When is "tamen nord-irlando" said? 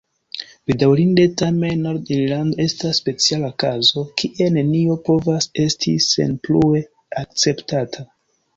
1.41-2.57